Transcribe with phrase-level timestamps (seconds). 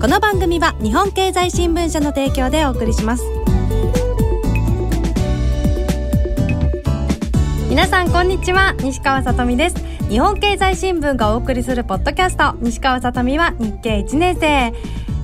[0.00, 3.24] この番組は日本経済新聞社の提供でお送りします。
[7.68, 8.76] 皆さんこんにちは。
[8.78, 9.76] 西川さとみです。
[10.08, 12.54] 日本経済新聞がお送りするポッドキャスト。
[12.60, 14.72] 西川さとみは日経1年生。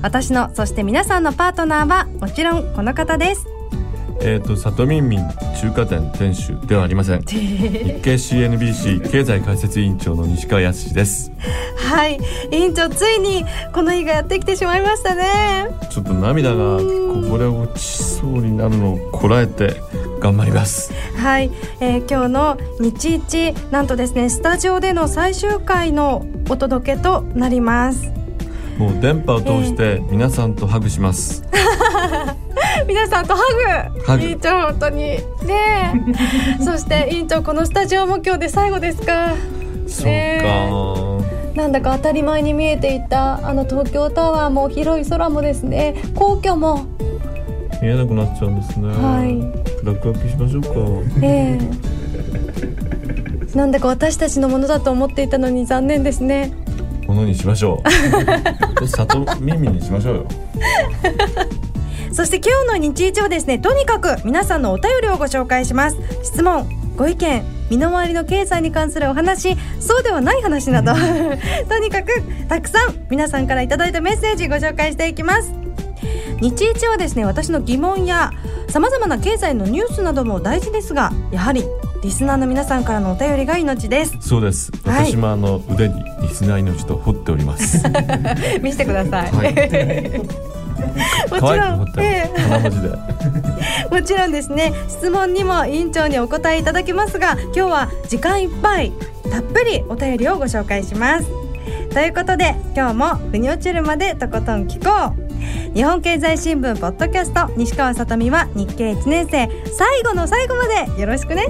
[0.01, 3.54] 私のそして皆さんのパートナーはもちろんこの方です。
[4.21, 5.19] えっ、ー、と里民民
[5.59, 7.21] 中華店店主ではありません。
[7.21, 7.37] 日
[8.01, 11.31] 経 CNBC 経済解説委員長の西川康です。
[11.77, 12.19] はい
[12.51, 15.67] 委員長ついにこの日がやってきてしまいましたね。
[15.91, 16.83] ちょっと涙がこ
[17.29, 19.81] ぼれ落ちそうになるのをこらえて
[20.19, 20.93] 頑張ります。
[21.17, 28.15] はい、えー、今日の日一なんとですねスタジオでの最終回のお届けとなります。
[28.77, 31.84] もう電波を通して皆さんとハグします、えー、
[32.87, 34.23] 皆さんとハグ。
[34.23, 35.01] 委員長本当に。
[35.01, 35.19] ね
[36.63, 39.33] そして委員長このスタジオも今日で最後ですか。
[39.87, 45.95] そうか、なんだか当たり前に見えていたあの東京タワーも広い空もですね。
[46.15, 46.85] 皇居も。
[47.81, 48.87] 見えなくなっちゃうんですね。
[48.87, 49.85] はい。
[49.85, 50.69] 落書きしましょうか。
[51.21, 51.59] ええ。
[53.47, 56.51] ー、なんだか私たちのものだと思っていたのに残念ですね。
[57.07, 57.83] ものにしましょ
[58.81, 58.87] う。
[58.87, 60.25] 里耳にしましょうよ
[62.15, 63.59] そして今日の日一をですね。
[63.59, 65.97] とにかく皆さんのお便りをご紹介します。
[66.23, 70.93] 質問ご意見身の回りの経済に関するお話そうではない話など。
[71.67, 75.51] とにかくたくさん皆さんからいただいたメッセージご紹介していきます。
[76.39, 78.31] 日一はですね私の疑問や
[78.69, 81.65] さまざまな経済のニュースなども大事ですがやはり
[82.01, 84.15] リスナーの皆さんからのお便りが命です。
[84.21, 84.71] そうです。
[84.85, 87.83] 私もあの腕にリスナー命と掘っております。
[88.63, 90.21] 見せてください、はい
[91.29, 92.89] もちろん、えー、文字で。
[93.91, 94.73] もちろんですね。
[94.87, 98.91] 質問にも委員長にお答えいただきますが今日は時間いっぱい
[99.31, 101.27] たっぷりお便りをご紹介します。
[101.91, 105.25] ということで今日も腑に落ちるまでとことん聞こう。
[105.73, 109.49] 日本経済新聞ポッドキャスト西川さとみは日経1年生。
[109.73, 111.47] 最後の最後までよろしくね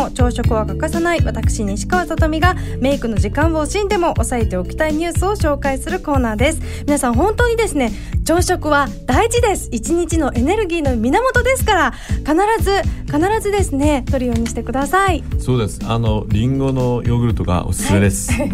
[0.00, 6.60] も朝食は欠かさない私西川さとみがメイクの時間を惜しんでも抑えておきたいニュースを紹介するコーナーです。
[6.86, 7.92] 皆さん本当にですね
[8.24, 9.68] 朝食は大事です。
[9.72, 15.22] 一日のエネルギーの源ですから必ず必ずですね取るようにしてください。
[15.38, 15.80] そうです。
[15.84, 18.50] あのリンゴのヨーグルトがおすすめです、はい。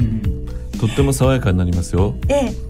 [0.80, 2.14] とっても爽やかになりますよ。
[2.28, 2.65] ええ。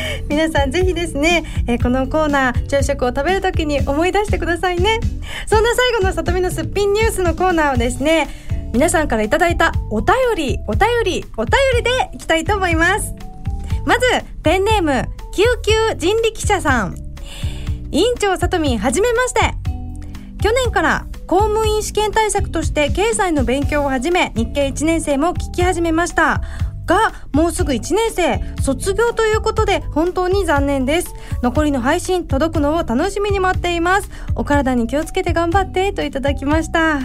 [0.28, 5.00] 皆さんぜひですね、えー、このコーナー朝食を食べるときに思い出してくださいね。
[5.46, 8.28] そんな最後の里見のすっぴんニュースのコーナーをですね
[8.72, 13.14] 皆さんからいただいたお便りお便りお便りでいきたいと思います。
[13.84, 14.06] まず
[14.42, 16.96] ペンネーム救急人力車さん。
[17.92, 19.40] 委員長さとみはじめまして。
[20.42, 26.40] 去年から公務員試験対策として経済の勉強を始め日経1年生も聞き始めました。
[26.86, 31.14] がもうすぐ1年生卒業ということで本当に残念です。
[31.42, 34.10] 残りの配信届くのを楽しみに待っています。
[34.34, 37.00] お体に気をつけて頑張ってといただきました。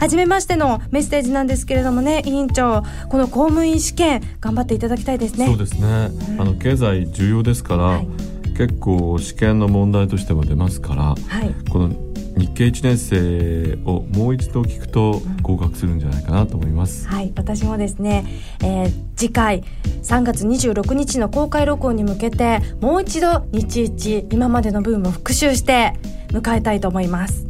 [0.00, 5.46] 初めましてのメッセージなんですけれどもね委員長この公務員試験頑張っていただきたいですね。
[5.46, 8.08] そうですね、うん、あの経済重要ですから、はい、
[8.56, 18.24] 結構試験の問題としても出ますから、はい、この日経1年生をもう一度聞くと合格するんじゃないかなと思います、うん、はい私もですね、
[18.62, 19.64] えー、次回
[20.02, 25.94] 3月26日の公開録音に向けてもう一度日一今までの分を復習して
[26.28, 27.46] 迎えたいと思います。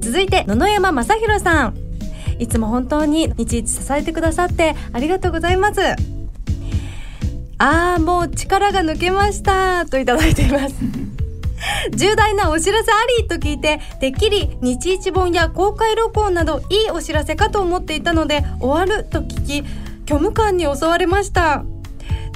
[0.00, 1.76] 続いて野々山正弘さん。
[2.38, 5.80] いつも本当に日一支えてくださってありがとうございます。
[7.58, 10.74] あーもう力が抜けましたといただいています。
[11.94, 19.64] 重大なお知らせありと聞いててっきり日一本や公開録音などいいお知らせかと思っていたので終わると聞き
[20.08, 21.64] 虚無感に襲われました。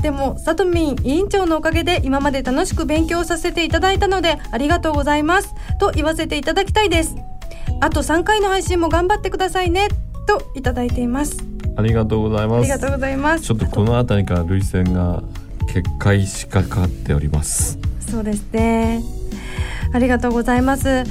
[0.02, 5.54] でもさとみん委員長のおかげで今まで楽しく勉強させていただいたのでありがとうございます。
[5.80, 7.16] と言わせていただきたいです。
[7.80, 9.88] あと3回の配信も頑張ってくださいね。
[10.26, 11.38] といただいています。
[11.76, 12.60] ありがとうございます。
[12.60, 13.44] ありがとうございます。
[13.44, 15.22] ちょっとこの辺りから涙腺が
[15.72, 17.78] 決壊しかかっております。
[18.08, 19.15] そうですね
[19.92, 21.04] ありがとうございます。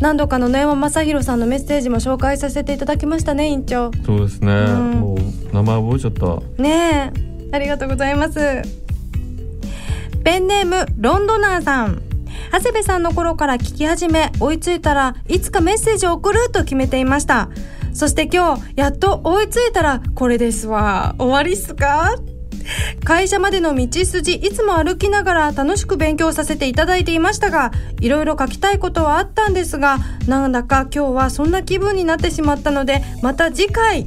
[0.00, 3.90] 何度かの野山正弘さんのメッセージも紹介させていただきましたね委員長。
[4.06, 5.18] そうですね、うん、もう
[5.52, 6.62] 名前覚えちゃった。
[6.62, 7.28] ねえ。
[7.50, 8.38] ありがとうございます。
[10.22, 12.02] ペンネームロンドナーさん。
[12.52, 17.48] 長谷部さんの頃から聞き始め追いついたらいつかメッセージを送ると決めていました。
[17.92, 21.16] そして今日やっと追いついたらこれですわ。
[21.18, 22.14] 終わりっすか？
[23.04, 34.06] 会社までの道筋いつも歩きながら楽しく勉強させていただいていましたがいろいろ書きたいことはあったんですがなんだか今日はそんな気分になってしまったのでまた次回。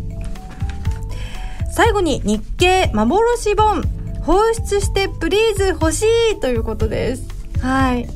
[1.74, 3.84] 最後に日経幻本。
[4.22, 6.04] 放出してプリーズ欲し
[6.34, 7.24] いということです。
[7.60, 8.08] はい。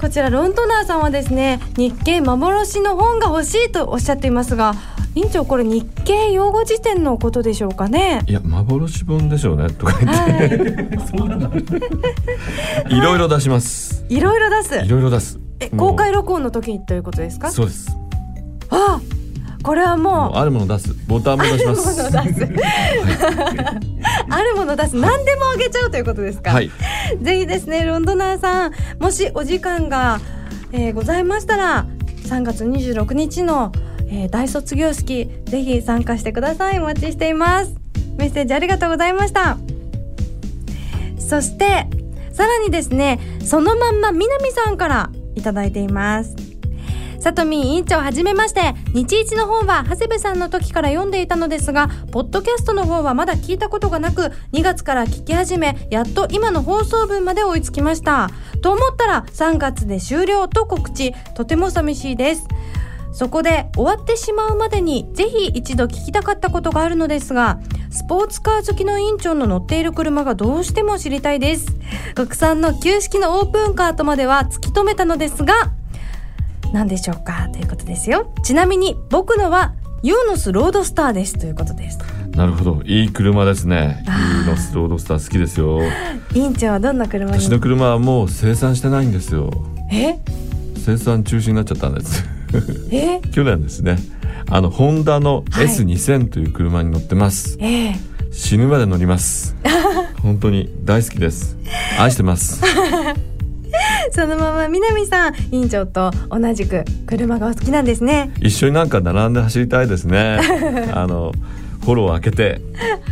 [0.00, 4.74] こちらロンドナーさんはですね日経幻の本が欲しいとおっしゃっていますが
[5.16, 8.22] 委員長これ日経用語辞典のことでしょうかね？
[8.26, 10.18] いや幻本でしょうねとか言って、
[11.18, 11.54] は
[12.90, 14.04] い、いろいろ出します。
[14.08, 14.76] いろいろ出す。
[14.84, 15.40] いろいろ出す。
[15.58, 17.50] え公開録音の時にということですか？
[17.50, 17.88] そうです。
[18.70, 19.00] あ
[19.62, 20.38] これはもう。
[20.38, 20.94] あるもの出す。
[21.06, 22.02] ボタンも出します。
[22.02, 22.46] あるもの出す、
[24.30, 24.96] あるもの出す。
[24.96, 26.70] 何でもあげちゃうということですか、はい、
[27.20, 30.20] ぜひですねロンドナーさんもしお時間が、
[30.72, 31.86] えー、ございましたら
[32.24, 33.72] 3月26日の
[34.10, 36.78] えー、大卒業式ぜひ参加してください。
[36.80, 37.74] お待ちしています。
[38.18, 39.56] メッセージありがとうございました。
[41.18, 41.86] そして
[42.32, 46.34] さらにですねそのまんま南さんからいただいています。
[47.20, 48.74] さとみ委員長はじめまして。
[48.94, 58.30] 日一の本は長谷部さんの時から読んでいたのですがポッドキャストの方はまだ聞いたことがなく2月から聞き始めやっと今の放送分まで追いつきました。
[58.62, 61.12] と思ったら3月で終了と告知。
[61.34, 62.48] とても寂しいです。
[63.12, 67.60] そこで終わってしまうまでにぜひ一度聞きたかったことがあるのですが
[67.90, 71.66] スポーツカー好きの委員長の乗っている車がどうしても知りたいです。
[72.14, 75.72] 国産の旧式のオープンカーとまでは突き止めたのですが
[76.72, 77.48] 何でしょうか？
[77.52, 78.32] ということですよ。
[78.44, 81.98] ちなみに僕のはユーノスロードスターですということです。
[82.30, 82.82] なるほど。
[82.84, 84.04] いい車ですね。
[84.06, 85.80] ユーノスロードスター好きですよ。
[86.32, 89.50] 委員長はどんな車私の車はもう生産してないんですよ。
[89.90, 90.16] え？
[90.80, 92.24] 生産中止になっちゃったんです。
[92.90, 93.20] え？
[93.32, 93.98] 去年ですね。
[94.48, 97.94] あのホンダの S2000 という車に乗ってます、え
[98.32, 99.54] 死ぬまで乗ります。
[100.22, 101.56] 本当に大好きです。
[101.98, 102.62] 愛してます。
[104.12, 108.32] そのまま南さん委員長と同じく車がお好きなんですね。
[108.40, 110.40] 一緒になんか並んで走りたいですね。
[110.92, 111.32] あの
[111.82, 112.60] フォローを開けて。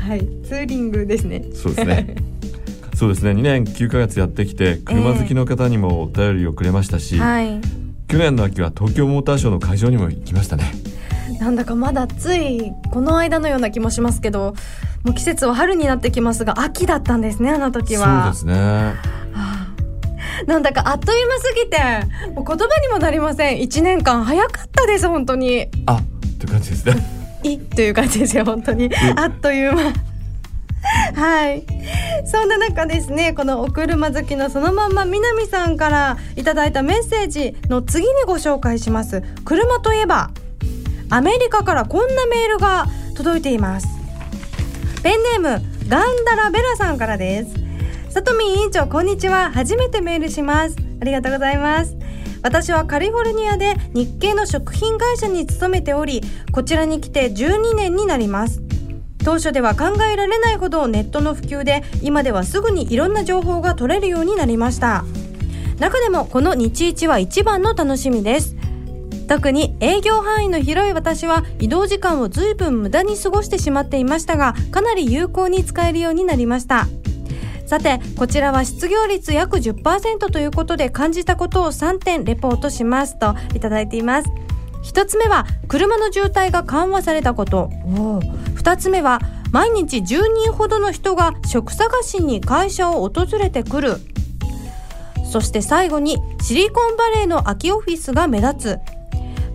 [0.07, 1.45] はいツーリングですね。
[1.55, 2.28] そうですね
[2.99, 3.31] そうですね。
[3.31, 7.61] 2年9ヶ月やってきて車好きの方にもお便りをくれましたし、えーはい。
[8.09, 10.73] 去年の秋は東京モーターショーの会場にも行きましたね。
[11.39, 14.57] なんだかまだついこの間のような気もしますけど
[15.05, 18.33] もう季節は春になってきますが秋だったんですねあの時は。
[18.35, 18.95] そうですね、は
[19.35, 19.69] あ、
[20.49, 21.79] なんだかあっという間すぎて
[22.35, 23.59] もう言葉にもなりません。
[23.59, 25.69] 1年間早かったです本当に。
[25.87, 26.03] あっ
[26.39, 26.97] て感じですね。
[27.45, 28.91] いという感じですよ本当に。
[29.15, 29.93] あっという間
[31.15, 31.65] はい。
[32.25, 39.23] そんな中ですねこのお車好きのそのまんま南さんからいただいたメッセージの次にご紹介します。
[39.45, 40.31] 車といえば
[41.11, 43.89] アメリカからこんなメールが届いています。
[45.03, 47.55] ペンネームガンダラベラさんからです。
[48.11, 49.51] さとみ委員長こんにちは。
[49.53, 50.77] 初めてメールします。
[51.01, 51.97] ありがとうございます。
[52.43, 58.68] 私はカリフォルニアで日系の食品会社に勤めておりこちらに来て12年になります。
[59.29, 65.05] 当初では考えられないほどネットの普及で今ではすぐにいろんな情報が取れるようになりました。
[65.79, 68.57] 中でもこの日一は一番の楽しみです。
[69.29, 76.87] 特に営業範囲の広い私は移動時間を随分無駄に過ごしてしまっていましたがかなり有効に使えるようになりました。
[77.67, 84.31] さてこちらは失業率約10%ということで感じたことを3点レポートしますといただいています。
[84.85, 87.69] 1つ目は車の渋滞が緩和されたこと。
[88.59, 89.21] 2つ目は
[89.53, 93.97] 毎日10人ほどの人が職探しに会社を訪れてくる。
[95.25, 98.99] そして最後にシリコンバレーの空きオフィスが目立つ。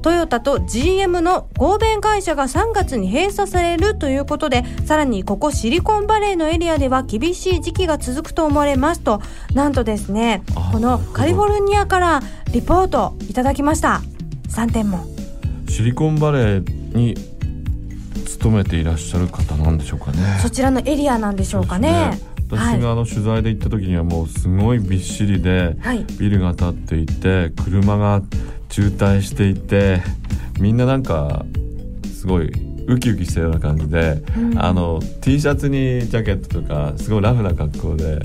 [0.04, 9.22] トヨタと GM の合弁会社が3月に閉鎖されるということでさらにここシリコンバレーのエリアでは厳しい時期が続くと思われますと
[9.54, 10.44] なんとですね
[10.74, 14.02] このカリフォルニアからリポートいただきました。
[14.50, 15.06] 3点も。
[15.68, 17.16] シリコンバレーに
[18.24, 20.40] 勤めていらっしゃる方なんでしょうかね。
[20.42, 22.20] そちらのエリアなんでしょうかね。
[22.50, 25.76] 私があの取材で行った時にはもうすごいびっしりで、
[26.20, 28.22] ビルが建っていて車が
[28.70, 30.02] 渋滞していて
[30.60, 31.46] みんななんか
[32.14, 32.52] すごい
[32.88, 38.20] ウキウキしたような感じで、うん、あの T シャツにジャケットとかすごいラフな格好で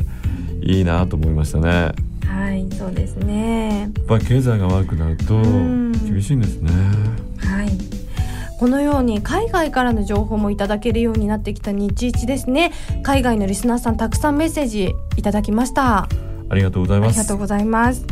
[0.62, 1.92] いいなと思いましたね。
[2.26, 3.80] はいそうですね。
[3.80, 6.70] やっぱり経済が悪くなると厳しいんですね。
[7.38, 7.97] はい
[8.58, 12.72] このように海外からの情報もいただけるようになってきた日一ですね。
[13.04, 16.08] 海外のリスナーさんたくさんメッセージいただきました。
[16.50, 17.08] ありがとうございます。
[17.10, 18.04] ありがとうございます。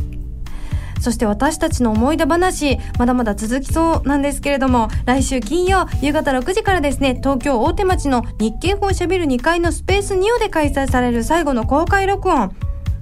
[1.00, 12.54] そして私たちの思い出話まだまだ続きそうなんですけれども来週金曜夕方6時からですね東京大手町の日経本社ビル2階のスペースニオで開催される最後の公開録音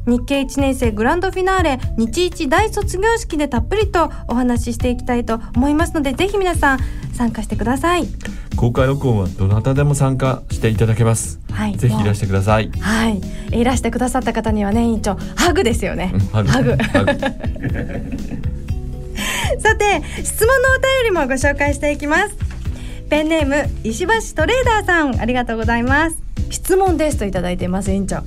[0.07, 6.79] 日経1年生グランドフィナーレ日一大卒業式でたっぷりとお話ししていきたいと思いますのでぜひ皆さん
[7.15, 8.07] 参加してください。
[8.57, 12.71] 公開録音はどなたでも参加していただけます、はい、ぜひいらしてください。
[12.81, 13.21] はい。
[13.53, 16.51] いらしてくださった方にはね委員長ハグですよね、ハグ。
[19.59, 22.37] さて質問のお便りもご紹介していきます。
[23.09, 26.17] ペンネーム石橋トレーダーさんありがとうございます。
[26.51, 28.23] 質問ですといただいています委員長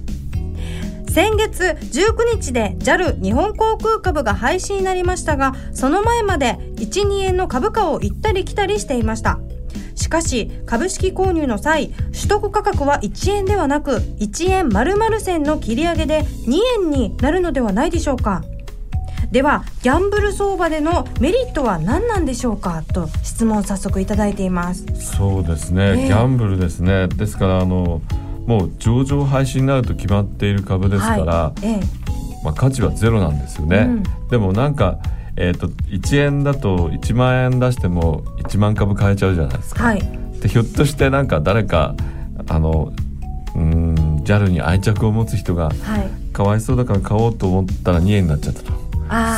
[1.18, 9.40] 先月19日で JAL 日本航空株が廃止になりましたがその前まで12円の株価を行ったり来たりしていました。
[9.96, 18.44] しかし株式購入の際取得価格は1円ではなく1円丸々線の切り上げで2円になるのではないでしょうか。
[19.32, 22.84] ではギャンブル相場でのメリットは何なんでしょうか？
[22.94, 24.86] と質問早速いただいています。
[24.94, 27.08] そうですね、えー、ギャンブルですね。
[27.08, 28.04] ですからあの
[28.48, 31.80] もう上場廃止になると決まっている株ですから、はいええ、
[32.44, 33.78] まあ、価値はゼロなんですよね。
[33.78, 34.98] うん、でもなんか
[35.40, 39.84] えーと、1円だと1万円出しても1万株買えちゃうじゃないですか。
[39.84, 40.02] はい、
[40.42, 41.94] でひょっとしてなんか誰か
[42.48, 42.92] あの
[43.56, 48.74] うん JAL に愛着を持つ人が、はい、かわいそうだから買おうと思ったら2円になっちゃったと。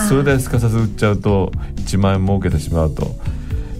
[0.07, 3.15] それですかさず売っちゃうと1万円儲けてしまうと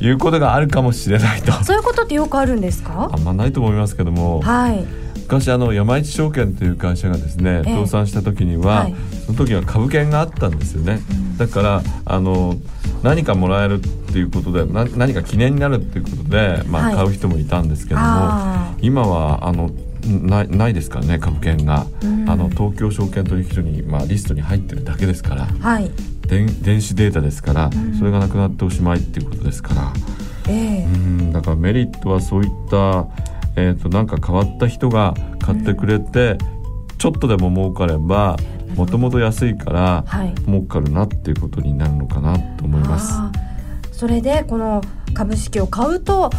[0.02, 1.52] いうことがあるかもしれないと。
[1.64, 3.10] そういうことってよくあるんですか？
[3.14, 4.86] あんまないと思いますけども、はい、
[5.30, 8.96] 昔あの山一証券という会社がですね、倒産した時には、はい、
[9.28, 12.56] その時は株券があったんですよね、うん、だからあの
[13.04, 19.70] 何かもらえるっていうことでな何か記念になるっていうことで、まあ、買う人もいたんですけども、はい、今はあの
[20.02, 25.92] ないないですからね株券が、うん、あの東京証券取引所に、まあ、リストに入ってるだけですから、はい、
[26.28, 26.50] 電
[26.82, 29.94] 子データですから、うん、それがなくなっておしまいっていうことですから、
[30.48, 33.08] えー、うんだからメリットはそういった
[33.60, 36.38] えーと、なんか変わった人が買ってくれて、うん、
[36.98, 38.38] ちょっとでも儲かれば
[38.76, 40.06] もともと安いから
[40.46, 43.14] 儲かるなっていうことになるのかなと思います。
[43.92, 44.82] それでこの
[45.14, 46.30] 株式を買うと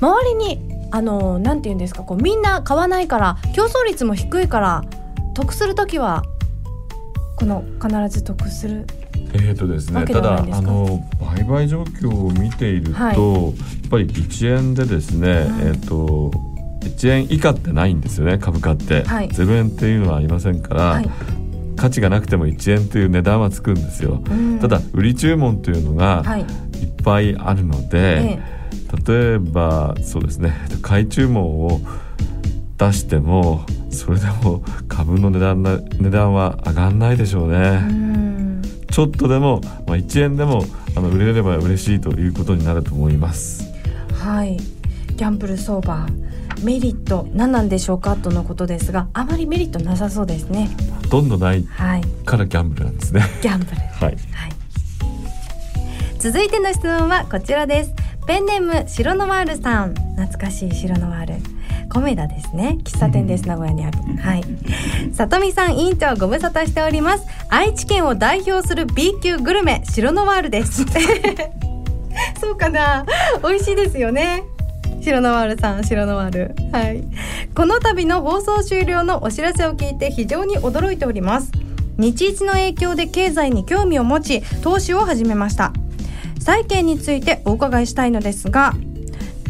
[0.00, 4.82] 周りにあのなんて言うんですかこうみんな買わないから競争率も低いから
[5.34, 6.24] 得する時は
[7.36, 8.86] この必ず得する
[9.32, 16.30] えーとですね、ただあの売買状況を見ていると、はい、やっぱり1円でですね、うん、えーと
[16.84, 21.10] 1円以下ってないんですよね株価って、はい、0円っていうのはありませんから、はい、
[21.76, 26.44] 価値がなくても1円という値段はつくんですよ、うん、ただ売り注文というのがい。
[26.94, 28.40] っぱいあるので、
[29.06, 31.80] 例えばそうですね買い注文を
[32.78, 40.64] 出してもそれでも株の値段な値段は上がらないでしょうね、うん、ちょっとでも、まあ、1円でも
[40.96, 43.70] あの売れれば嬉しいということになると思います。
[44.14, 44.56] はい。
[44.56, 46.06] ギャンブル相場
[46.62, 50.70] メリット何なんでしょうかとのことですがあまりメリットなさそうですね。
[51.02, 51.64] ほとんどない
[52.24, 53.76] からギャンブルなんですね、ギャンブル。
[53.76, 54.16] はい、はい、
[56.18, 57.92] 続いての質問はこちらです。
[58.26, 59.94] ペンネーム白ノワールさん。
[60.16, 61.34] 懐かしい白ノワール。
[61.92, 62.78] コメダですね。
[62.82, 63.98] 喫茶店です、名古屋にある。
[64.18, 64.44] はい。
[65.12, 67.24] 里見さん委員長ご無沙汰しております。
[67.50, 70.86] 愛知県を代表する B 級グルメ白ノワールです。
[72.40, 73.04] そうかな。
[73.42, 74.44] 美味しいですよね
[75.04, 77.04] 白ノワールさん白ノワールはい。
[77.54, 81.52] この度の放送終了のお知らせを聞いて非常に驚いております。
[81.98, 85.74] 日一の影響で経済に興味を持ち投資を始めました。
[86.40, 88.74] 債券についてお伺いしたいのですが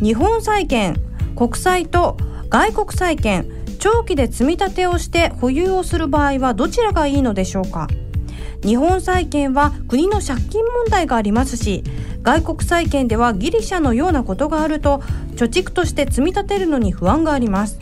[0.00, 0.96] 日本債券
[1.36, 2.16] 国債と
[2.50, 3.46] 外国債券
[3.78, 7.86] 長期で積み立てをして保有をする場合はどちらがいいのでしょうか。
[8.64, 11.84] 日本債券は国の借金問題がありますし
[12.24, 14.98] 外国債券ではギリシャのようなことがあると
[15.36, 17.78] 貯蓄として積み立てるのに不安があります。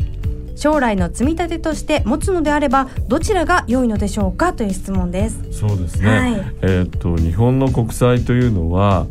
[0.57, 4.53] 将来の積み立てとして持つのであればどちらが良いのでしょうか？
[4.53, 5.41] という質問です。
[5.53, 9.07] そうですね、はい、えっ、と日本の国債というのは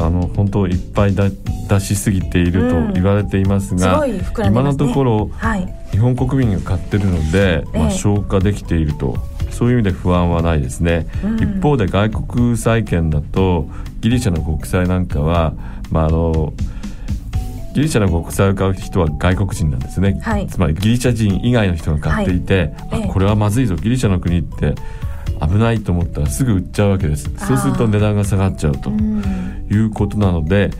[0.00, 9.16] あの本当いっぱい出しすぎていると言われていますが、うんすね、今のところ、はい、日本国民が買ってるので、まあ、消化できていると。
[9.54, 13.68] そういう意味で不安はないですね、うん、一方で外国債券だと
[14.00, 15.54] ギリシャの国債なんかは、
[15.90, 16.52] まあ、あの
[17.74, 23.74] ギリシャの国債を買う人は外国人なんですね、はい、つまりギリシャ人以外の人が買っていて、はい、あこれはまずいぞ。
[23.74, 24.74] ギリシャの国って
[25.40, 27.30] 危ないと思ったらすぐ売っちゃうわけです。
[27.36, 30.70] そうすると値段が下がっちゃうということなので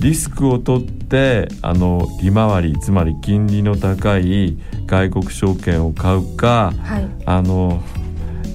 [0.00, 7.82] リスクを取ってあの利回りつまり金利の高い外国証券を買うか、はい、あの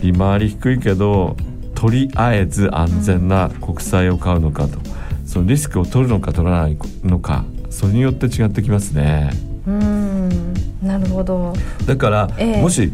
[0.01, 1.35] 利回り低いけど
[1.79, 4.79] とりあえず安全な国債を買うのかと、
[5.25, 7.45] そのリスクを取るのか取らないのか。
[7.69, 9.29] それによって違ってきますね。
[9.65, 10.53] うん。
[10.83, 11.53] なるほど。
[11.85, 12.91] だから、えー、もし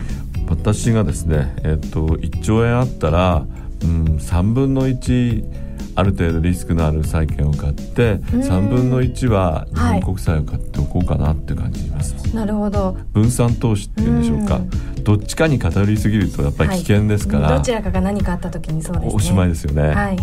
[0.48, 3.46] 私がですね、えーと、と1兆円あったら、
[3.82, 5.65] うん、3分の1
[5.96, 12.98] ある程度リスクのある債券を買って3分の1は日本国債を買っておこうかなって感じます、はい、なるほど。
[13.14, 14.60] 分散投資っていうんでしょうか。
[15.04, 20.18] どっちかに偏りすぎるとやっぱり危険ですから、はい、どちらかが何かあった時にそうです、ね、おしまいですよね、はい、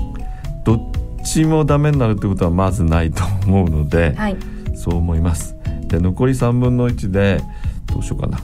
[0.64, 0.80] どっ
[1.24, 4.36] ちもダメになるってことはまずないと思うので、はい、
[4.74, 5.54] そう思います。
[5.86, 7.40] で残り3分の1で
[7.86, 8.40] どうしようかな。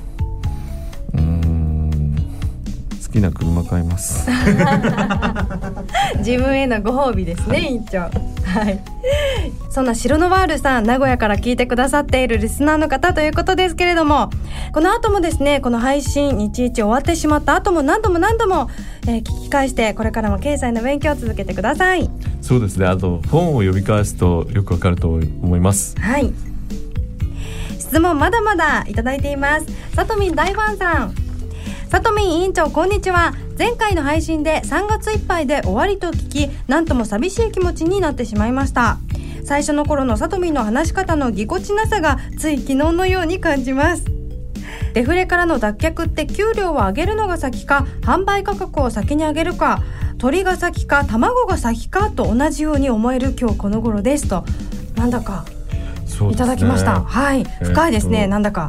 [1.14, 1.40] うん。
[1.40, 1.47] 好
[3.18, 4.28] きな車買います。
[6.18, 8.08] 自分へのご褒美ですね、はい、院長は
[8.70, 8.80] い。
[9.70, 14.30] そんな白ノワールさん名古屋から聞いてくださっているリスナーの方ということですけれども
[14.72, 18.70] この後もですねこの配信日一終わってしまった後も何度も何度も、
[19.06, 22.10] えー、聞き返してこれからも経済の勉強を続けてください。
[22.40, 22.86] そうですね。
[22.86, 25.94] あと本を読み返すとよくわかると思います。
[26.00, 26.32] はい。
[27.78, 29.66] 質問まだまだいただいています。
[29.94, 31.27] さとみん大ファンさん
[31.88, 33.32] さとみん委員長こんにちは。
[33.58, 38.98] 前回の配信で3月いっぱいで終わりと聞きなんとも寂しい気持ちになってしまいました。
[39.42, 44.04] 最初の頃のさとみんの話し方のぎこちなさがつい昨日のように感じます。
[44.92, 49.82] デフレからの脱却って給料を上げるのが先か販売価格を先に上げるか
[50.18, 54.44] 鳥が先か卵が先かと同じように思える今日この頃ですと。
[54.94, 55.46] なんだか
[56.32, 57.44] いただきました、ね、はい。
[57.62, 58.68] 深いですね、えー、なんだか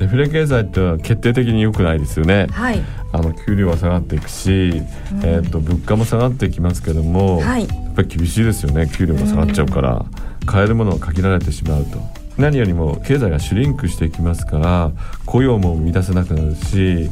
[0.00, 2.46] デフレ経済っては決定的に良くないですよね。
[2.50, 2.80] はい。
[3.12, 4.78] あの給料は下がっていくし、うん、
[5.24, 8.90] えっ、ー、と物価も下がっていきますけども、はい、やっぱり厳しいですよね。
[8.90, 10.06] 給料が下がっちゃうから、
[10.40, 11.98] うん、買えるものは限られてしまうと。
[12.38, 14.92] 何よりも経済がシュリンクしていきますから
[15.26, 17.10] 雇用も生み出せなくなるし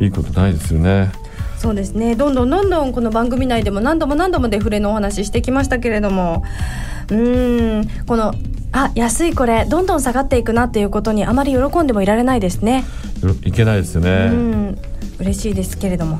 [0.00, 1.10] いいことないですよね。
[1.56, 6.44] そうですねどんどんどんどんこの番組内でも何度も何度もデフレのお話してきましたけれども
[7.10, 8.34] うんこの
[8.76, 12.84] あ安いこれどんどん下がっていくなっていうことにあまり喜んでもいられないですね。
[13.44, 14.28] いけないですよね。
[14.30, 14.78] うん
[15.20, 16.18] 嬉しいですけれども。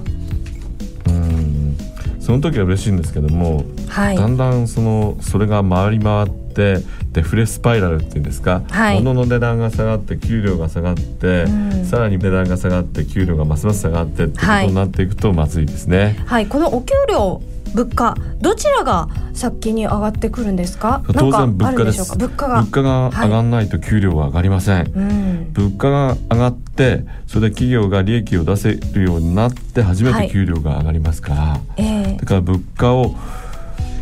[1.08, 1.76] うん。
[2.20, 6.78] その時は嬉しいんですけども、はい、だんだんそのそれが回り回って
[7.12, 15.98] デフレスパイラルっていうんですか、はい、物の値段が下がって給料が下がって、うん、さらに値段が下がって給料がますます下がってってことになっていくとまずいですね。
[15.98, 17.42] はい、はい、このお給料
[17.74, 21.02] 物価どちらが先に上がってくるんですか？
[21.12, 22.16] 当然物価です。
[22.16, 22.60] 物価が。
[22.60, 31.82] 物価が上がらないと給料は上がりません、はいうん、物価が上がってそれで企業が利益を出せるようになって初めて給料が上がりますから、はいえ。
[32.16, 33.14] ー、だから物価を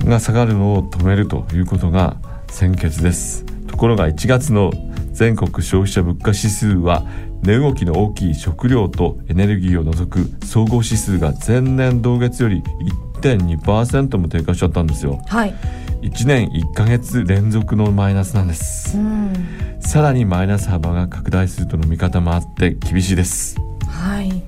[0.04, 2.16] が下がるのを止めるということが
[2.48, 3.44] 先決です。
[3.68, 4.70] ところが1月の
[5.12, 7.06] 全国消費者物価指数は
[7.42, 12.62] 値動きの大きい食料とエネルギーを除く総合指数が前年同月より
[13.22, 15.22] 1.2%も低下しちゃったんですよ。
[15.28, 15.54] はい。
[16.02, 18.98] 1年1か月連続のマイナスなんです。
[19.80, 23.56] さらにマイナス幅が拡大するとの見方もあって厳しいです。
[23.86, 24.42] はい。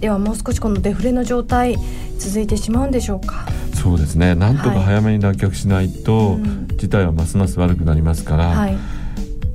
[0.00, 1.76] ではもう少しこのデフレの状態
[2.18, 3.46] 続いてしまうんでしょうか？
[3.74, 4.34] そうですね。
[4.34, 8.80] なんとか早めに脱却しないと、はい、事態はますます悪くなりますから、はい、やっ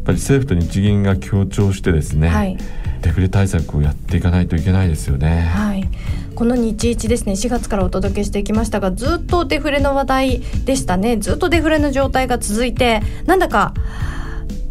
[0.05, 2.29] ぱり政府と日銀が協調してですね。
[2.29, 2.57] はい
[3.03, 5.41] デフレ対策をやっていかないといけないですよね。
[5.41, 5.87] はい、
[6.35, 13.73] この日一ですね4月からお届けしてきましたがずっとデフレの話題でしたねずっとデフレの状態が続いてなんだか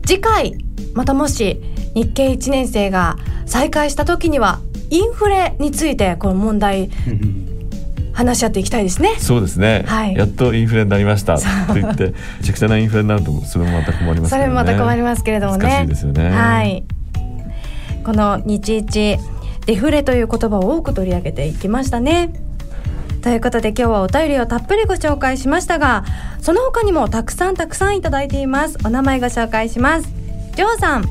[0.06, 0.56] 次回
[0.94, 1.60] またもし
[1.94, 3.16] 日経1年生が
[3.46, 6.90] 再開した時にはインフレについてこの問題
[8.12, 9.14] 話し合っていきたいですね。
[9.16, 9.84] そうですね。
[9.86, 12.12] はい、やっとインフレになりましたと言って、め
[12.44, 15.66] ちゃくちゃなインフレになるとそれもまた困ります、ね、それもまた困りますけれどもね。
[15.66, 16.28] 難しいですよね。
[16.28, 16.84] はい。
[18.04, 19.18] この日一
[19.66, 22.32] デフレという言葉を多く取り上げていきましたね。
[23.22, 26.04] ということで今日はお便りをたっぷりご紹介しましたが
[26.40, 28.76] その他にもたくさんたくさんいただいています。
[28.84, 30.08] お名前ご紹介します。
[30.56, 31.04] ジョーさん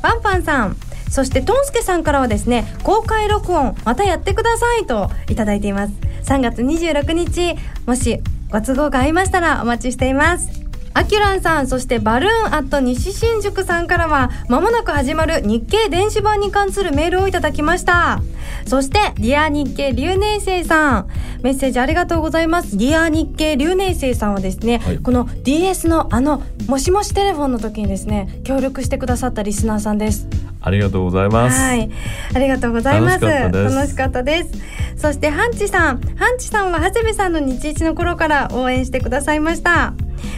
[0.00, 0.76] パンパンさん
[1.10, 5.92] そしてトンスケさんからはですね公開録音またやってくださいといただいています。
[6.24, 8.18] 3月26日もし
[8.50, 10.61] ご都合が合いましたらお待ちしています。
[10.94, 18.20] アキュランさん、そしてバルーンアット西新宿さんからは、まもなく始まる日経電子版に関するメールをいただきました。
[18.66, 21.08] そして、 Dear 日経流年生さん、
[21.42, 22.76] メッセージありがとうございます。
[22.76, 30.26] Dear 日経流年生さんはですね、はい、この DS のあの、もしもしテレフォンの時にですね、協力してくださったリスナーさんです。
[30.62, 31.60] ありがとうございます。
[31.60, 31.90] はい、
[32.34, 33.24] ありがとうございます。
[33.24, 34.50] 楽しかったです。
[34.96, 39.94] そしてハンチさん、ハンチさんは長谷部さんの日一の頃から応援してくださいました。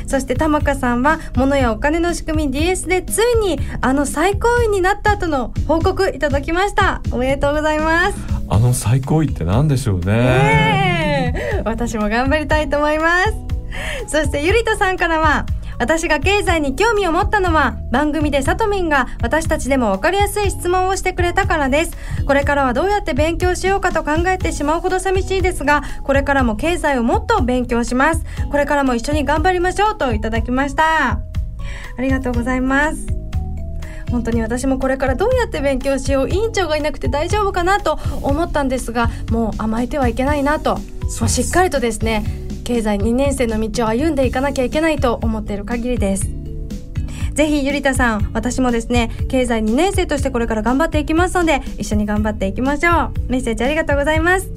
[0.07, 13.33] そして玉香さんは物やお金の仕組み DS でついにあの最高位になった後の報告いただきましたおめでとうございますあの最高位って何でしょうね、私も頑張りたいと思います
[14.07, 15.47] そしてゆりとさんからは
[15.79, 21.93] 私が経済に興味を持ったのは番組でさとみんが私たちでも分かりやすい質問をしてくれたからです。
[22.27, 28.25] これからはどうやって勉強しようかと考えてしまうほど寂しいですがこれからも経済をもっと勉強します。
[28.51, 31.21] これからも一緒に頑張りましょうといただきました。
[31.97, 33.07] ありがとうございます。
[34.11, 40.79] 本当に私もこれからどうやって勉強しよう委員長がいなくて大丈夫かなと思ったんですがもう甘えてはいけないなと。
[41.09, 42.25] しっかりとですね
[42.65, 46.29] 経済2年生の道を歩んでいかなきゃいけないと思っている限りです。
[47.35, 53.13] ぜひゆりたさん私もですね経済2年生としてこれから頑張っていきますので一緒に頑張っていきましょう。
[53.29, 54.51] メッセージありがとうございます。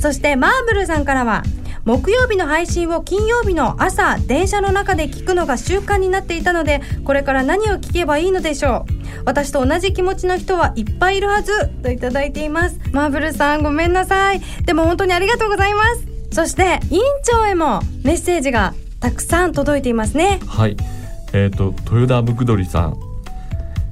[0.00, 1.42] そしてマーブルさんからは
[1.84, 9.24] 木曜日の配信を金曜日の朝電車の中で聞くのが習慣になっていたのでこれから何を聞けばいいのでしょう。
[9.24, 12.80] 私と同じ気持ちの人はいっぱいいるはずといただいています。
[12.92, 14.40] マーブルさんごめんなさい。
[14.64, 16.05] でも本当にありがとうございます。
[16.32, 20.40] そして委員長へもメッセージがたくさん届いていますね。
[20.46, 20.76] はい。
[21.32, 22.96] えっ、ー、と豊田むくどりさん。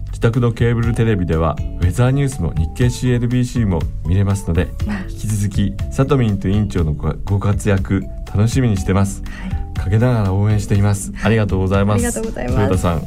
[0.09, 4.69] 自宅のケーブルテレビではウェザーニュースも日経 CLBC も見れますので、
[5.11, 11.13] 引き続きさとみんと委員長のご活躍楽しみにしてます、はい、陰ながら応援しています。
[11.23, 12.55] ありがとうございます、ありがとうございます。
[12.55, 13.05] 豊田さん、はい、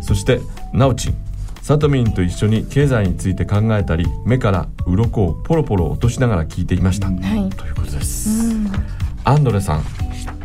[0.00, 0.40] そして
[0.72, 1.29] なおちん
[1.62, 8.54] さとみんと一緒に経済について考えたり目から鱗をポロポロ落としながら聞いていました、はい、ということです、
[9.24, 9.84] アンドレさん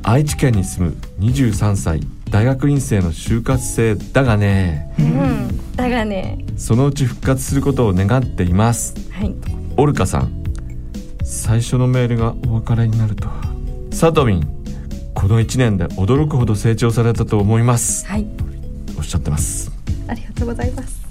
[0.04, 6.46] 愛知県に住む23歳大学院生の就活生だがね、うん、だがね。
[6.58, 9.34] そのうち復活することを願っています、はい、
[9.78, 10.44] オルカさん
[11.24, 13.28] 最初のメールがお別れになると。
[13.92, 14.48] さとみん
[15.14, 18.28] この1年で驚くほど成長されたと思います、はい、
[18.98, 19.72] おっしゃってます。
[20.08, 21.05] ありがとうございます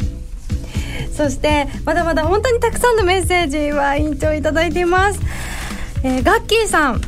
[1.15, 5.21] そしてまだまだ本当にたくさんのメッセージは委員長いただいています、
[6.03, 7.01] えー、ガッキーさん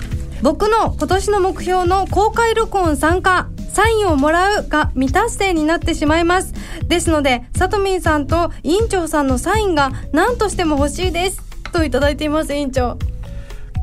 [0.43, 6.55] 僕の今年の目標の公開録音参加サインをもらうが未達成になってしまいます。
[6.89, 11.43] ですのでさとみんさんと委員長さんのサインが何としても欲しいです。
[11.73, 12.99] といただいています委員長。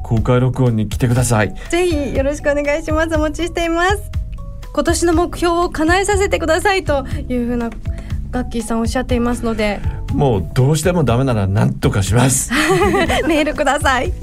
[0.04, 1.54] 公開録音に来てください。
[1.70, 3.16] ぜひよろしくお願いします。
[3.16, 4.02] お待ちしています。
[4.74, 7.70] 今年の目標を叶えさせてくださいというふうな
[8.32, 9.80] ガッキーさんおっしゃっていますので
[10.14, 12.52] もうどうしてもダメなら何とかします。
[13.28, 14.14] メールください。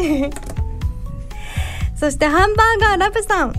[1.97, 3.53] そしてハンバーガーラブさん。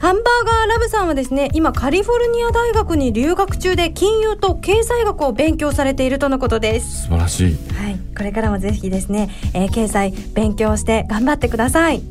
[0.00, 7.02] ハンバーガーラブさんはですね今カリフォルニア大学に留学中で金融と経済学を勉強されているとのことです。
[7.02, 7.58] 素晴らしい。
[7.74, 12.02] はいこれからもぜひですね、えー、経済勉強して頑張ってください。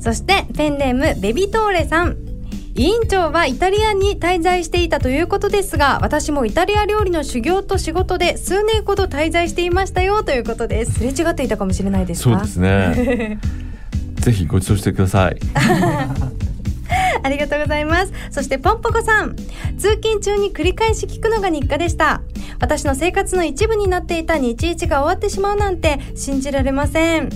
[0.00, 2.27] そしてペンネームベビトーレさん
[2.78, 10.92] 委員長はイタリアに滞在していたということですが私もイタリア料理の修行と仕事で数年ほど滞在していましたよということです。
[10.92, 13.40] すれ違っていたかもしれないですそうですね。
[14.20, 15.38] ぜひご馳走してください。
[17.24, 18.12] ありがとうございます。
[18.30, 19.34] そしてポンポコさん。
[19.76, 22.22] 通勤中に繰り返し聞くのが日課でした。
[22.60, 27.28] 私の生活の一部になっていた日一が終わってしまうなんて信じられません。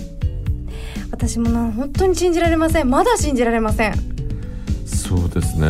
[1.11, 2.89] 私もな本当に信じられません。
[2.89, 4.12] まだ信じられません
[5.15, 5.67] そうですね。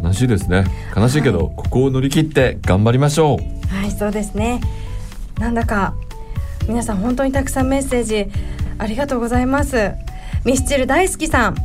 [0.00, 0.64] 悲しいですね。
[0.96, 3.74] 悲しいけど、はい、ここを乗り切って頑張りましょう。
[3.74, 4.60] はいそうですね。
[5.40, 5.94] なんだか
[6.68, 8.26] 皆さん本当にたくさんメッセージ
[8.78, 9.90] ありがとうございます。
[10.44, 11.56] ミスチル大好きさん。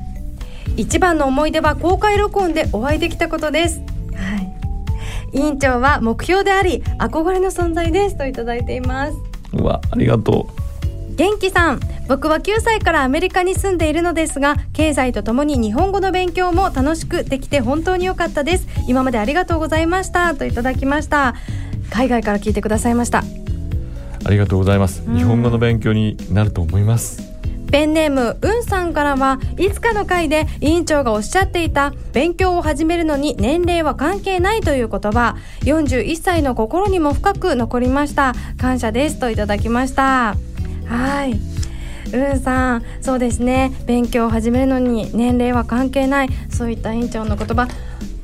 [0.75, 3.79] 一番の思い出は公開録音でお会いできたことです。
[4.15, 5.37] はい。
[5.37, 9.13] 委員長は目標であり憧れの存在ですといただいています。
[9.53, 10.62] うわありがとう
[11.15, 11.79] 元気さん。
[12.07, 18.67] 僕は9歳からアメリカに住んでいるのですが経済とともに日本語の勉強も楽しくできて本当に良かったです。
[18.87, 20.35] 今までありがとうございました。
[20.35, 21.35] といただきました。
[21.89, 23.23] 海外から聞いてくださいました。
[24.25, 27.21] ありがとうございます、日本語の勉強になると思います。
[27.71, 35.37] ペンネームうんさんからはいつかの回で委員長がおっしゃっていた勉強を始めるのに年齢は関係ないという言葉。
[35.61, 38.33] 41歳の心にも深く残りました。
[38.57, 39.19] 感謝です。
[39.19, 40.35] といただきました
[40.95, 41.39] はい。
[42.13, 43.71] うんさんそうですね。
[43.85, 46.29] 勉強を始めるのに年齢は関係ない。
[46.49, 47.67] そういった委員長の言葉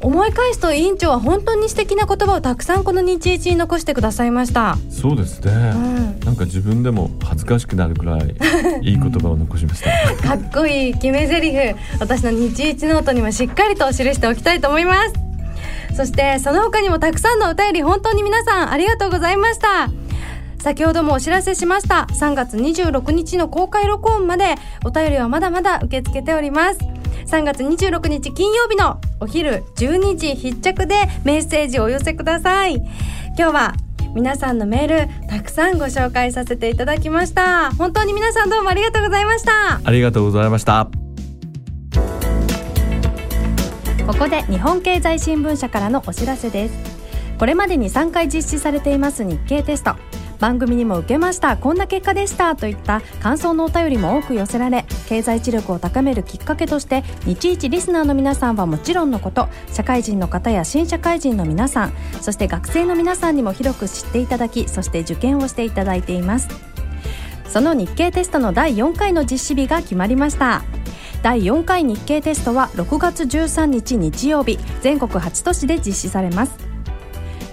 [0.02, 4.78] 思い返すと委員長は本当に素敵な言葉をたくさんこの日一に残してくださいました。
[4.90, 8.36] そうですね、うん、なんか自分でも恥ずかしくなるくらい
[8.82, 10.24] いい言葉を残しました。
[10.28, 11.76] かっこいい決め台詞。
[12.00, 15.14] 私の日一ノートにもしっかりと記しておきたいと思います。
[15.96, 19.90] そしてその他にもたくさんのお便り本当に皆さんありがとうございました
[20.60, 22.08] 先ほどもお知らせしました。
[22.12, 26.80] 3月26日の公開録音までお便りはまだまだ受け付けております。
[27.28, 32.76] 3月26日金曜日のお昼12時必着でメッセージをお寄せください。
[32.76, 33.74] 今日は
[34.14, 37.72] 皆さんのメールたくさんご紹介させていただきました。
[37.72, 39.80] 本当に皆さんどうもありがとうございました。
[39.84, 40.90] ありがとうございました。
[44.06, 47.00] ここで日本経済新聞社からのお知らせです。
[47.38, 49.96] これまでに3回実施されています日経テスト
[50.40, 51.58] 番組にも受けました。
[51.58, 52.56] こんな結果でした。
[52.56, 66.48] といった感想のお便りも多く寄せられ経済知力を高めるきっかけとして日一リスナーの皆さんはもちろんのこと社会人の方や新社会人の皆さんそして学生の皆さんにも広く知っていただきそして受験をしていただいています。
[67.48, 70.64] その日経テストの第4回の実施日が決まりました。
[71.24, 76.69] 第4回日経テストは6月13日日曜日全国8都市で実施されます。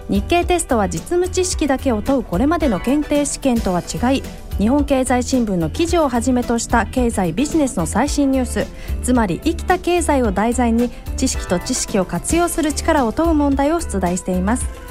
[0.09, 4.23] 日経テストは実務知識だけを問うこれまでの検定試験とは違い
[4.59, 8.67] 日本経済新聞の記事をはじめとした経済ビジネスの最新ニュース
[9.03, 14.87] つまり生きた経済を題材に知識と知識を活用する力を問う問題を出題しています。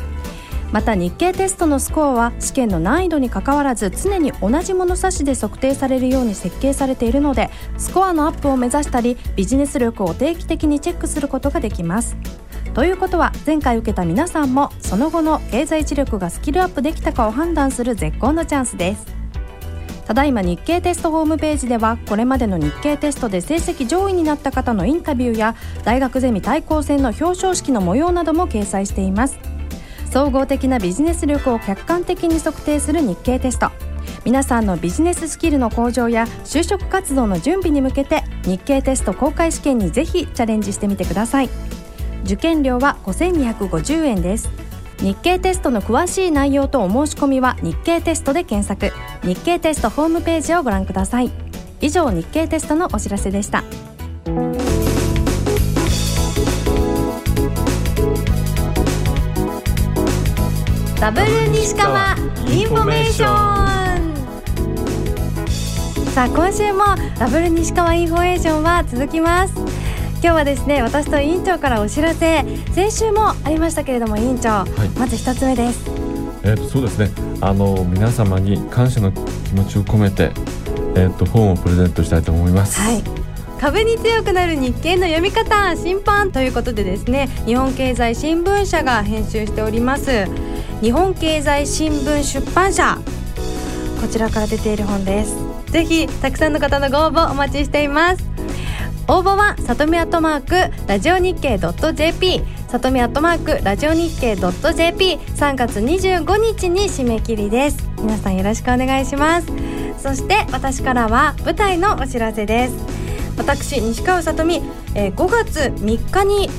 [0.71, 12.17] また日経テストのスコアは試験の難易度にかかわらず常に同じ物差しで測定されるように設計されているのでスコアのアップを目指したりビジネス力を定期的にチェックすることができます。
[12.75, 19.05] ということは前回受けた皆さんもその後の経済知力がスキルアップできたかを判断する絶好のチャンスです。
[20.05, 29.39] ただいま日経テストホームページではこれまでの日経テストで成績上位になった方のインタビューや大学ゼミ対抗戦の表彰式の模様なども掲載しています。
[30.11, 33.71] 総合的なビジネス力を客観的に測定する日経テスト。
[34.25, 41.49] 皆さんのビジネススキルの向上や就職活動の準備に向けて日経テスト公開試験にぜひチャレンジしてみてください。
[42.25, 44.49] 受験料は5250円です。
[44.99, 48.91] 日経テストの詳しい内容とお申し込みは日経テストで検索。
[49.25, 51.31] 日経テストホームページをご覧ください。
[51.81, 53.63] 以上日経テストのお知らせでした。
[60.99, 62.15] ダブル西川
[62.47, 64.15] インフォメーション。
[66.15, 66.85] さあ今週も
[67.19, 69.74] ダブル西川インフォメーションは続きます。
[70.25, 75.85] 今日はですね私と委員長からお知らせ先週もありましたけれども委員長、はい、まず一つ目です。
[76.41, 77.11] えーと、そうですね。
[77.41, 80.31] あの皆様に感謝の気持ちを込めて
[80.95, 82.79] えっ、ー、と本をプレゼントしたいと思います。
[82.79, 83.03] はい。
[83.61, 90.25] 株に強くなる日経の読み方新版ということでですね日本経済新聞社が編集しております
[90.81, 92.97] 日本経済新聞出版社。
[94.01, 95.35] こちらから出ている本です。
[95.67, 98.34] ぜひたくさんの方のご応募お待ちしています
[99.07, 107.87] 応募はさとみアットマークラジオ日経 .jp さとみアットマークラジオ日経 .jp3 月25日に締め切りです。
[108.01, 109.47] 皆さんよろしくお願いします。
[109.99, 112.73] そして私からは舞台のお知らせです。
[113.37, 114.63] 私西川さとみ、
[114.95, 116.49] えー、5月3日に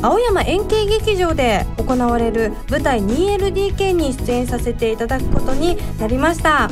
[0.00, 6.70] 青山円形劇場で行われる舞台 2LDK に出演させていただくことになりました。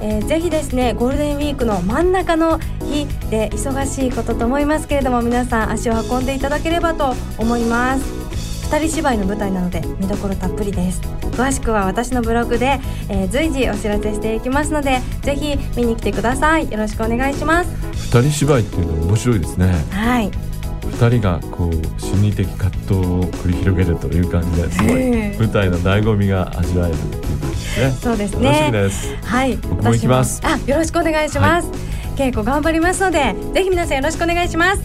[0.00, 8.28] えー、ぜひですねゴールデンウィークの真ん中の日で忙しいことと思いますけれども皆さん足を運んでいただければと思います。
[8.70, 11.00] 二人芝居の舞台なので見どころたっぷりです。
[11.32, 16.70] 詳しくは私のブログで、えー、随時お知らせしていきますのでぜひ見に来てください。
[16.70, 17.70] よろしくお願いします。
[18.12, 19.72] 二人芝居っていうのは面白いですね。
[19.90, 20.47] はい
[20.88, 27.38] 二人がこう心理的葛藤を繰り広げるという感じですごい舞台の醍醐味が味わえるっていう
[27.78, 27.90] ね。
[28.00, 28.70] そうですね。
[28.72, 29.56] ですはい。
[29.56, 30.40] 僕も行きます。
[30.44, 31.68] あ、よろしくお願いします。
[31.68, 31.78] はい、
[32.16, 34.82] 稽古頑張りますので、ぜひ皆さんよろしくお願いします。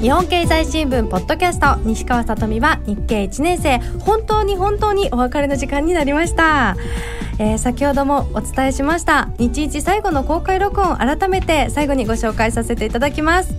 [0.00, 6.74] 日本経済新聞ポッドキャスト西川さとみは日経1年生本当に本当にお別れの時間になりました、
[7.40, 13.54] えー、先ほどもお伝えしました日一最後の公開録音改めて最後にご紹介させていただきます。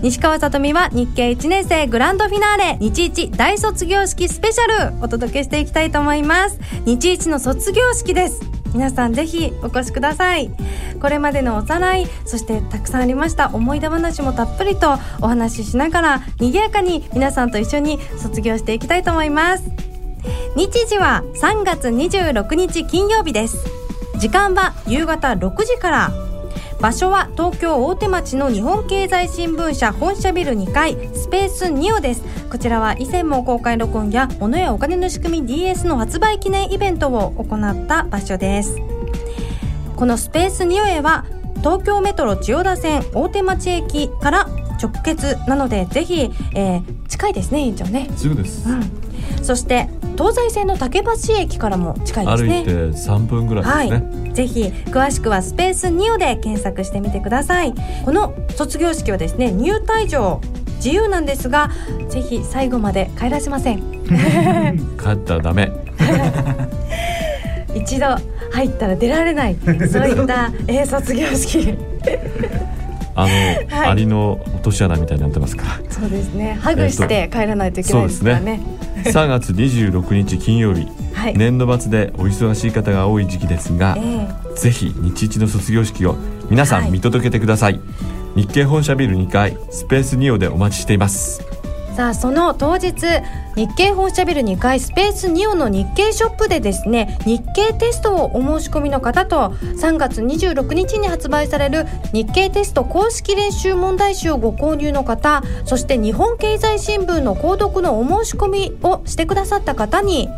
[0.00, 6.58] 西川さとみは日経1年生グランドフィナーレ日一大卒業式スペシャルお届けしていきたいと思います。
[6.86, 8.40] 日一の卒業式です。
[8.72, 10.50] 皆さんぜひお越しください。
[10.98, 19.91] これまでのおさらいそしてたくさんありました思い出話もたっぷりとお話ししながら賑やかに皆さんと一緒に卒業していきたいと思います。
[20.54, 23.64] 日時は3月26日金曜日です。
[24.18, 26.12] 時間は夕方6時から。
[26.80, 32.22] 場所は東京大手町の日本経済新聞社本社ビル2階スペースニオです。
[32.50, 38.76] こちらは以前も公開録音や物やお金の仕組み DS の発売記念イベントを行った場所です。
[39.96, 41.24] このスペースニオへは
[41.58, 44.48] 東京メトロ千代田線大手町駅から
[44.82, 48.10] 直結なのでぜひ、えー、近いですね委員長ね。
[48.16, 52.64] すぐです、うん、そして東西線の竹橋駅からも近いですね。
[52.64, 57.74] 歩いて3分ぐらいですね、はい、ぜひ詳しくはスペースニオで検索してみてください。
[58.04, 60.40] この卒業式はですね入退場
[60.76, 61.70] 自由なんですが
[62.08, 63.80] ぜひ最後まで帰らせません。
[64.98, 65.70] 帰ったらダメ。
[67.74, 68.06] 一度
[68.50, 69.56] 入ったら出られない。
[69.64, 71.74] そういった、えー、卒業式
[73.14, 75.90] あの、はい、アリの落とし穴みたいになってますから。
[75.90, 76.54] そうですね。
[76.60, 78.60] ハグして帰らないといけないですからね、
[78.96, 86.16] えー、3月26日金曜日、はい、年度末でお忙しい方が多い時期ですが、えー、ぜひ日一の卒業式を
[86.50, 87.78] 皆さん見届けてください、は
[88.36, 91.61] い、日経本社ビル2階スペース2オでお待ちしています
[91.96, 92.94] さあその当日
[93.54, 110.30] 日経本社ビル2階スペース2オの日経ショップでですね日経テストをお申し込みの方と3月26日に発売される日経テスト公式練習問題集をご購入の方そして日本経済新聞の購読のお申し込みをしてくださった方に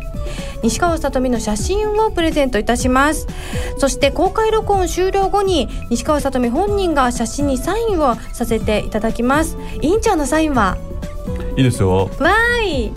[0.61, 3.27] 西川さとみの写真をプレゼントいたします。
[3.77, 9.57] そして公開録音終了後に西川さとみ本人が写真にサインをさせていただきます。
[9.81, 10.77] 委員長のサインは？
[11.57, 12.09] いいですよ。
[12.19, 12.91] わーい。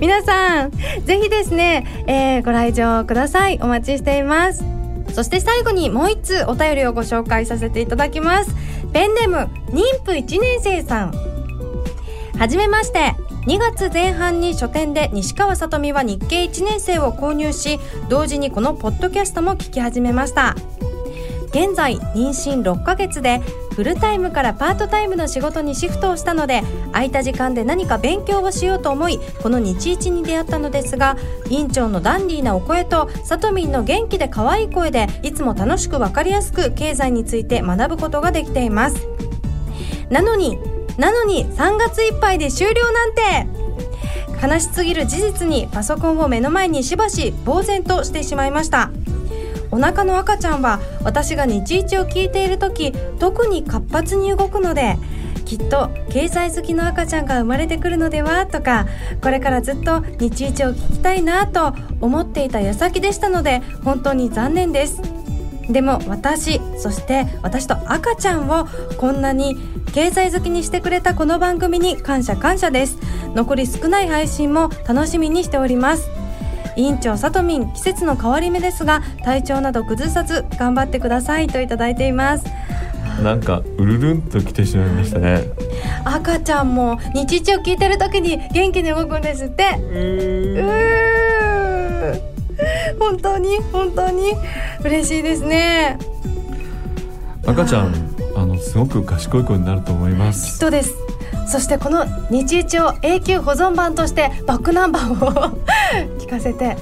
[0.00, 0.70] 皆さん
[1.04, 3.58] ぜひですね、えー、ご来場ください。
[3.62, 4.64] お待ちしています。
[5.12, 8.54] そして最後にもう一通お便りをご紹介させていただきます。
[8.92, 9.36] ペンネーム
[9.70, 11.12] 妊婦1年生さん。
[12.38, 13.14] はじめまして。
[13.46, 20.56] 2月前半に書店で西川さとみは日経1年生を購入し同時にこのポッドキャストも聞き始めました。
[21.46, 23.40] 現在妊娠6ヶ月で
[23.74, 31.16] フルタイムからパートタイムの仕事にシフトをしたので空いた時間で何か勉強をしようと思いこの日一に出会ったのですが
[31.50, 39.06] 院長のダンディーなお声とさとみんの元気で可愛い声でいつも楽しく分かりやすく経済について学ぶことができています。
[40.10, 40.58] なのに
[40.98, 43.22] なのに3月いっぱいで終了なんて!
[44.42, 48.90] 悲しすぎる事実にパソコンを目の前にしばし呆然としてしまいました。
[49.70, 54.96] お腹の赤ちゃんは私が日一を聞いている時特に活発に動くので
[55.44, 58.86] きっと経済好きの赤ちゃんが生まれてくるのではとか
[59.22, 65.00] これからずっと日一を聞きたいなと思っていた矢先でしたので本当に残念です。
[65.70, 69.56] でも私そして私と赤ちゃんをこんなに
[69.92, 72.98] 経済好きにしてくれたこの番組に感謝感謝です。
[73.34, 76.25] 残り少ない配信も楽しみにしております。
[76.76, 82.46] 委員長さとみん季節の変わり目ですが体調など崩さず頑張ってくださいといただいています。
[83.22, 85.44] なんかうるるんと来てしまいましたね。
[86.04, 89.64] 赤ちゃんも日一を聞いてる時に元気に動くんですって。
[89.78, 90.66] う
[92.98, 94.32] 本当に本当に。
[94.84, 95.98] 嬉しいですね。
[97.46, 97.94] 赤ちゃん
[98.36, 100.54] あのすごく賢い子になると思います。
[100.54, 101.05] きっとです
[101.46, 105.58] そしてこの日一を永久保存版としてバックナンバーを
[106.18, 106.76] 聞かせて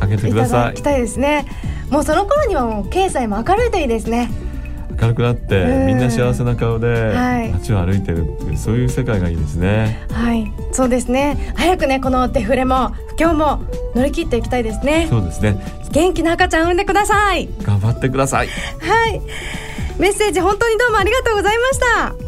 [0.00, 0.78] あげてください。
[0.78, 1.46] いたいですね。
[1.90, 4.30] もうその頃にはもう経済も明るいといいですね。
[5.00, 7.12] 明るくなってみんな幸せな顔で
[7.52, 10.00] 街を歩いてるっていう、そういう世界がいいですね。
[10.12, 10.52] はい。
[10.72, 11.52] そうですね。
[11.56, 13.62] 早くねこのデフレも不況も
[13.94, 15.06] 乗り切っていきたいですね。
[15.08, 15.56] そうですね。
[15.90, 17.48] 元気な赤ちゃん産んでください。
[17.62, 18.48] 頑張ってください。
[18.48, 19.20] はい。
[19.98, 22.21] メッセージ本当にどうもありがとうございました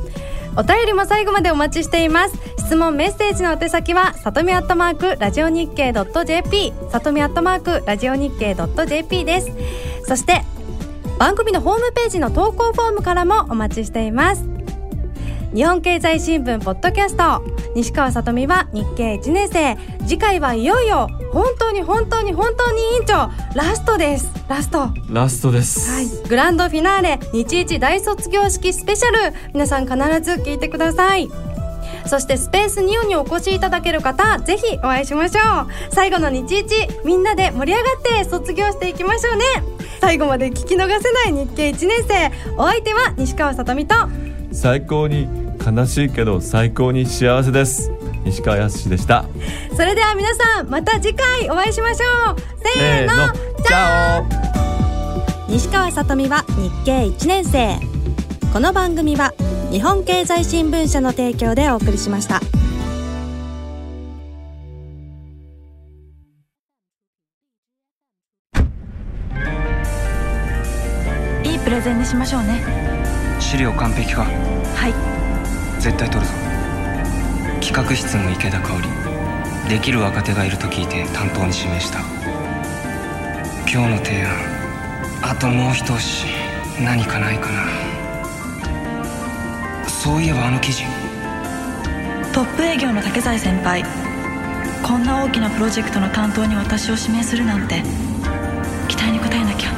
[0.56, 2.38] お便りも最後までお待ちしています。
[2.58, 9.50] 質問メッセージの宛先はさとみアットマークラジオ日経 .jp さとみアットマークラジオ日経 .jp です。
[10.06, 10.42] そして
[11.18, 14.44] 番組のホームページの投稿フォームからもお待ちしています。
[15.54, 17.42] 日本経済新聞ポッドキャスト
[17.74, 19.76] 西川さとみは日経1年生。
[20.06, 24.30] 次回はいよいよ本当に本当に本当に委員長ラストです。
[24.48, 24.88] ラスト。
[25.10, 29.34] ラストです、はい、グランドフィナーレ日一大卒業式スペシャル。
[29.52, 31.28] 皆さん必ず聞いてください。
[32.06, 35.66] そしてスペースニオにお越しいただける方ぜひお会いしましょう。
[35.90, 36.66] 最後の日一
[37.04, 39.44] みんなで盛り上がって卒業していきましょうね。
[40.00, 42.30] 最後まで聞き逃せない日経1年生。
[42.56, 43.96] お相手は西川さとみと。
[44.52, 45.26] 最高に
[45.64, 47.90] 悲しいけど最高に幸せです
[48.24, 49.24] 西川康でした。
[49.76, 52.36] それでは皆さんまた次回お会いしましょう。
[52.74, 53.32] せーの
[53.64, 57.78] チャオ西川さとみは日経1年生。
[58.52, 59.32] この番組は
[59.70, 62.40] 日本経済新聞社の提供でお送りしました。
[71.42, 72.64] いいプレゼンにしましょうね。
[73.40, 74.22] 資料完璧か。
[74.22, 75.80] はい。
[75.80, 76.43] 絶対取るぞ
[77.64, 78.88] 企画室の池田香織。
[79.70, 82.00] できる若手がいると聞いて担当に指名した。
[83.60, 84.30] 今日の提案。
[85.22, 86.26] あともう一押し。
[86.78, 87.62] 何かないかな。
[89.88, 90.84] そういえばあの記事。
[92.34, 93.82] トップ営業の竹財先輩。
[94.82, 97.82] こんな大きなプロジェクトの担当に私を指名するなんて。
[98.88, 99.70] 期待に応えなきゃ。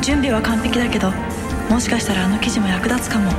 [0.00, 1.10] 準備は完璧だけど
[1.68, 3.32] もしかしたらあの記事も役立つかも。